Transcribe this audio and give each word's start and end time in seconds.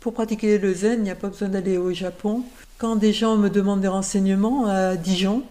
Pour 0.00 0.12
pratiquer 0.12 0.58
le 0.58 0.72
zen, 0.74 1.00
il 1.00 1.02
n'y 1.02 1.10
a 1.10 1.16
pas 1.16 1.28
besoin 1.28 1.48
d'aller 1.48 1.76
au 1.76 1.92
Japon. 1.92 2.44
Quand 2.78 2.94
des 2.94 3.12
gens 3.12 3.36
me 3.36 3.50
demandent 3.50 3.80
des 3.80 3.88
renseignements 3.88 4.66
à 4.66 4.94
Dijon, 4.94 5.42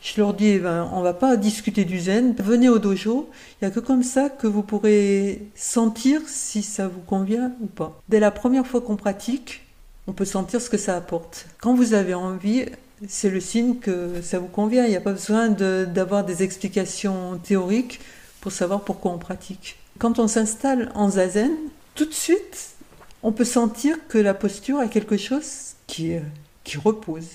je 0.00 0.20
leur 0.20 0.34
dis, 0.34 0.46
eh 0.46 0.58
ben, 0.58 0.88
on 0.92 1.02
va 1.02 1.14
pas 1.14 1.36
discuter 1.36 1.84
du 1.84 1.98
zen, 1.98 2.34
venez 2.38 2.68
au 2.68 2.78
dojo, 2.78 3.28
il 3.60 3.64
n'y 3.64 3.68
a 3.68 3.74
que 3.74 3.80
comme 3.80 4.02
ça 4.02 4.28
que 4.28 4.46
vous 4.46 4.62
pourrez 4.62 5.46
sentir 5.54 6.20
si 6.26 6.62
ça 6.62 6.88
vous 6.88 7.00
convient 7.00 7.52
ou 7.60 7.66
pas. 7.66 8.00
Dès 8.08 8.20
la 8.20 8.30
première 8.30 8.66
fois 8.66 8.80
qu'on 8.80 8.96
pratique, 8.96 9.62
on 10.06 10.12
peut 10.12 10.24
sentir 10.24 10.60
ce 10.60 10.70
que 10.70 10.78
ça 10.78 10.96
apporte. 10.96 11.46
Quand 11.60 11.74
vous 11.74 11.94
avez 11.94 12.14
envie, 12.14 12.66
c'est 13.08 13.30
le 13.30 13.40
signe 13.40 13.76
que 13.76 14.20
ça 14.22 14.38
vous 14.38 14.48
convient. 14.48 14.84
Il 14.84 14.90
n'y 14.90 14.96
a 14.96 15.00
pas 15.00 15.12
besoin 15.12 15.48
d'avoir 15.48 16.24
des 16.24 16.42
explications 16.42 17.38
théoriques 17.42 18.00
pour 18.40 18.52
savoir 18.52 18.82
pourquoi 18.82 19.12
on 19.12 19.18
pratique. 19.18 19.76
Quand 19.98 20.18
on 20.18 20.26
s'installe 20.26 20.90
en 20.94 21.10
zazen, 21.10 21.52
tout 21.94 22.06
de 22.06 22.14
suite, 22.14 22.71
on 23.22 23.32
peut 23.32 23.44
sentir 23.44 23.96
que 24.08 24.18
la 24.18 24.34
posture 24.34 24.78
a 24.78 24.88
quelque 24.88 25.16
chose 25.16 25.74
qui, 25.86 26.16
qui 26.64 26.76
repose. 26.76 27.26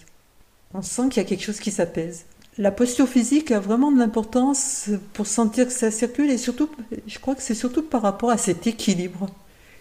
On 0.73 0.82
sent 0.82 1.09
qu'il 1.09 1.23
y 1.23 1.26
a 1.26 1.30
quelque 1.30 1.44
chose 1.44 1.59
qui 1.59 1.72
s'apaise. 1.72 2.26
La 2.58 2.72
posture 2.72 3.08
physique 3.08 3.52
a 3.52 3.59
vraiment 3.59 3.92
de 3.92 4.00
l'importance 4.00 4.90
pour 5.14 5.28
sentir 5.28 5.68
que 5.68 5.72
ça 5.72 5.92
circule 5.92 6.30
et 6.31 6.38
surtout, 6.38 6.70
je 7.05 7.20
crois 7.20 7.36
que 7.36 7.42
c'est 7.42 7.54
surtout 7.54 7.84
par 7.84 8.02
rapport 8.02 8.31
à 8.31 8.38
cet 8.38 8.66
équilibre 8.66 9.28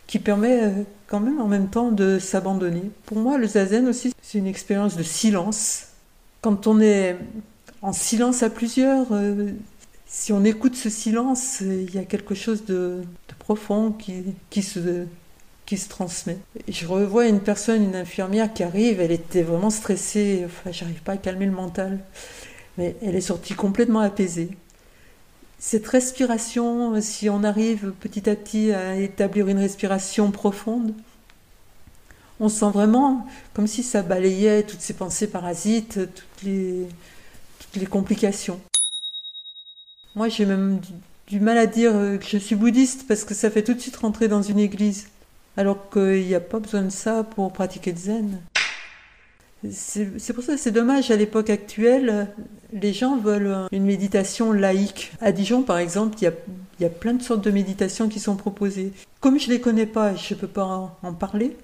qui 0.06 0.18
permet 0.18 0.62
euh, 0.62 0.70
quand 1.06 1.20
même 1.20 1.40
en 1.40 1.48
même 1.48 1.68
temps 1.68 1.90
de 1.90 2.18
s'abandonner. 2.18 2.90
Pour 3.06 3.18
moi, 3.18 3.38
le 3.38 3.46
zazen 3.46 3.88
aussi, 3.88 4.12
c'est 4.22 4.38
une 4.38 4.46
expérience 4.46 4.96
de 4.96 5.02
silence. 5.02 5.86
Quand 6.42 6.66
on 6.66 6.80
est 6.80 7.16
en 7.82 7.92
silence 7.92 8.42
à 8.42 8.50
plusieurs, 8.50 9.06
euh, 9.10 9.50
si 10.06 10.32
on 10.32 10.44
écoute 10.44 10.76
ce 10.76 10.90
silence, 10.90 11.60
il 11.60 11.92
y 11.94 11.98
a 11.98 12.04
quelque 12.04 12.34
chose 12.34 12.64
de, 12.66 13.02
profond 13.38 13.92
qui, 13.92 14.24
qui, 14.50 14.62
se, 14.62 15.06
qui 15.66 15.76
se 15.76 15.88
transmet. 15.88 16.38
je 16.68 16.86
revois 16.86 17.26
une 17.26 17.40
personne, 17.40 17.82
une 17.82 17.96
infirmière 17.96 18.52
qui 18.52 18.62
arrive, 18.62 19.00
elle 19.00 19.12
était 19.12 19.42
vraiment 19.42 19.70
stressée, 19.70 20.44
enfin, 20.46 20.70
j'arrive 20.72 21.02
pas 21.02 21.12
à 21.12 21.16
calmer 21.16 21.46
le 21.46 21.52
mental, 21.52 21.98
mais 22.78 22.96
elle 23.02 23.16
est 23.16 23.20
sortie 23.20 23.54
complètement 23.54 24.00
apaisée 24.00 24.50
cette 25.58 25.86
respiration, 25.88 27.00
si 27.00 27.30
on 27.30 27.42
arrive 27.42 27.92
petit 28.00 28.28
à 28.28 28.36
petit 28.36 28.72
à 28.72 28.96
établir 28.96 29.48
une 29.48 29.58
respiration 29.58 30.30
profonde, 30.30 30.94
on 32.38 32.48
sent 32.48 32.70
vraiment 32.72 33.26
comme 33.54 33.66
si 33.66 33.82
ça 33.82 34.02
balayait 34.02 34.62
toutes 34.64 34.82
ces 34.82 34.92
pensées 34.92 35.26
parasites, 35.26 35.98
toutes 36.14 36.42
les, 36.42 36.86
toutes 37.58 37.80
les 37.80 37.86
complications. 37.86 38.60
Moi, 40.14 40.28
j'ai 40.28 40.44
même 40.44 40.80
du, 41.26 41.40
mal 41.40 41.58
à 41.58 41.66
dire 41.66 41.92
que 41.92 42.26
je 42.26 42.38
suis 42.38 42.54
bouddhiste 42.54 43.06
parce 43.08 43.24
que 43.24 43.34
ça 43.34 43.50
fait 43.50 43.64
tout 43.64 43.74
de 43.74 43.80
suite 43.80 43.96
rentrer 43.96 44.28
dans 44.28 44.42
une 44.42 44.58
église, 44.58 45.08
alors 45.56 45.90
qu'il 45.90 46.26
n'y 46.26 46.34
a 46.34 46.40
pas 46.40 46.58
besoin 46.58 46.82
de 46.82 46.90
ça 46.90 47.24
pour 47.24 47.52
pratiquer 47.52 47.92
le 47.92 47.98
zen. 47.98 48.38
C'est 49.70 50.32
pour 50.32 50.44
ça 50.44 50.54
que 50.54 50.60
c'est 50.60 50.70
dommage, 50.70 51.10
à 51.10 51.16
l'époque 51.16 51.50
actuelle, 51.50 52.28
les 52.72 52.92
gens 52.92 53.16
veulent 53.16 53.66
une 53.72 53.84
méditation 53.84 54.52
laïque. 54.52 55.12
À 55.20 55.32
Dijon, 55.32 55.62
par 55.62 55.78
exemple, 55.78 56.16
il 56.20 56.32
y 56.80 56.84
a, 56.84 56.90
plein 56.90 57.14
de 57.14 57.22
sortes 57.22 57.42
de 57.42 57.50
méditations 57.50 58.08
qui 58.08 58.20
sont 58.20 58.36
proposées. 58.36 58.92
Comme 59.20 59.40
je 59.40 59.48
ne 59.48 59.54
les 59.54 59.60
connais 59.60 59.86
pas, 59.86 60.14
je 60.14 60.34
ne 60.34 60.38
peux 60.38 60.46
pas 60.46 60.98
en 61.02 61.14
parler, 61.14 61.56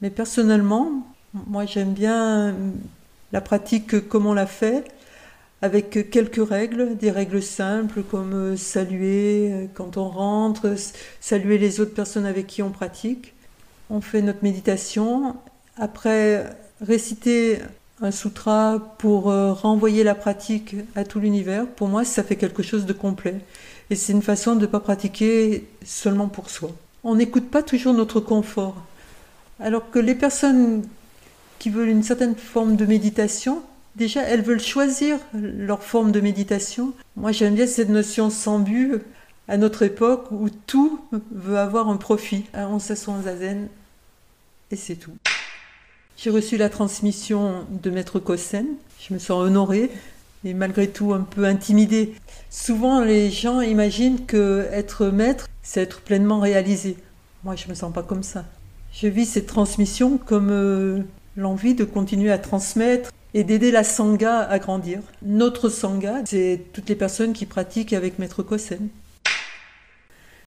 mais 0.00 0.10
personnellement, 0.10 1.06
moi 1.34 1.66
j'aime 1.66 1.92
bien 1.92 2.54
la 3.32 3.40
pratique 3.40 4.08
comme 4.08 4.26
on 4.26 4.32
l'a 4.32 4.46
fait, 4.46 4.84
avec 5.60 6.10
quelques 6.10 6.48
règles, 6.48 6.96
des 6.96 7.10
règles 7.10 7.42
simples 7.42 8.02
comme 8.02 8.56
saluer 8.56 9.68
quand 9.74 9.98
on 9.98 10.08
rentre, 10.08 10.74
saluer 11.20 11.58
les 11.58 11.80
autres 11.80 11.94
personnes 11.94 12.24
avec 12.24 12.46
qui 12.46 12.62
on 12.62 12.70
pratique. 12.70 13.34
On 13.90 14.00
fait 14.00 14.22
notre 14.22 14.44
méditation. 14.44 15.36
Après, 15.76 16.46
réciter 16.80 17.58
un 18.00 18.10
sutra 18.10 18.78
pour 18.98 19.30
euh, 19.30 19.52
renvoyer 19.52 20.04
la 20.04 20.14
pratique 20.14 20.76
à 20.94 21.04
tout 21.04 21.20
l'univers, 21.20 21.66
pour 21.66 21.88
moi, 21.88 22.04
ça 22.04 22.22
fait 22.22 22.36
quelque 22.36 22.62
chose 22.62 22.86
de 22.86 22.92
complet. 22.92 23.40
Et 23.90 23.96
c'est 23.96 24.12
une 24.12 24.22
façon 24.22 24.54
de 24.54 24.62
ne 24.62 24.66
pas 24.66 24.80
pratiquer 24.80 25.66
seulement 25.84 26.28
pour 26.28 26.50
soi. 26.50 26.70
On 27.04 27.16
n'écoute 27.16 27.50
pas 27.50 27.62
toujours 27.62 27.92
notre 27.92 28.20
confort. 28.20 28.76
Alors 29.58 29.90
que 29.90 29.98
les 29.98 30.14
personnes 30.14 30.82
qui 31.58 31.68
veulent 31.68 31.88
une 31.88 32.02
certaine 32.02 32.36
forme 32.36 32.76
de 32.76 32.86
méditation, 32.86 33.62
déjà, 33.96 34.22
elles 34.22 34.42
veulent 34.42 34.60
choisir 34.60 35.18
leur 35.34 35.82
forme 35.82 36.12
de 36.12 36.20
méditation. 36.20 36.92
Moi, 37.16 37.32
j'aime 37.32 37.54
bien 37.54 37.66
cette 37.66 37.90
notion 37.90 38.30
sans 38.30 38.60
but 38.60 39.02
à 39.50 39.56
notre 39.56 39.82
époque 39.82 40.28
où 40.30 40.48
tout 40.48 41.00
veut 41.32 41.58
avoir 41.58 41.88
un 41.88 41.96
profit. 41.96 42.44
on 42.54 42.78
s'assoit 42.78 43.14
en 43.14 43.22
zazen 43.22 43.68
et 44.70 44.76
c'est 44.76 44.94
tout. 44.94 45.16
J'ai 46.16 46.30
reçu 46.30 46.56
la 46.56 46.68
transmission 46.68 47.66
de 47.68 47.90
Maître 47.90 48.20
Kossen. 48.20 48.66
Je 49.00 49.12
me 49.12 49.18
sens 49.18 49.42
honorée 49.42 49.90
et 50.44 50.54
malgré 50.54 50.88
tout 50.88 51.12
un 51.12 51.22
peu 51.22 51.44
intimidée. 51.46 52.14
Souvent, 52.48 53.00
les 53.00 53.32
gens 53.32 53.60
imaginent 53.60 54.24
que 54.24 54.68
être 54.70 55.06
maître, 55.06 55.48
c'est 55.64 55.82
être 55.82 56.00
pleinement 56.00 56.38
réalisé. 56.38 56.96
Moi, 57.42 57.56
je 57.56 57.66
me 57.68 57.74
sens 57.74 57.92
pas 57.92 58.04
comme 58.04 58.22
ça. 58.22 58.44
Je 58.92 59.08
vis 59.08 59.26
cette 59.26 59.48
transmission 59.48 60.16
comme 60.16 60.50
euh, 60.50 61.00
l'envie 61.36 61.74
de 61.74 61.84
continuer 61.84 62.30
à 62.30 62.38
transmettre 62.38 63.10
et 63.34 63.42
d'aider 63.42 63.72
la 63.72 63.82
sangha 63.82 64.42
à 64.42 64.58
grandir. 64.60 65.00
Notre 65.22 65.68
sangha, 65.68 66.24
c'est 66.24 66.66
toutes 66.72 66.88
les 66.88 66.94
personnes 66.94 67.32
qui 67.32 67.46
pratiquent 67.46 67.92
avec 67.92 68.20
Maître 68.20 68.44
Kossen. 68.44 68.90